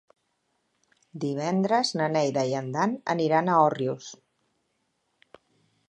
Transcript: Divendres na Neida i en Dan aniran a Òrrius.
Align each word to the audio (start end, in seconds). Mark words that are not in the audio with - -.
Divendres 1.25 1.91
na 2.01 2.07
Neida 2.15 2.47
i 2.53 2.57
en 2.63 2.73
Dan 2.79 2.97
aniran 3.17 3.53
a 3.53 3.59
Òrrius. 3.67 4.09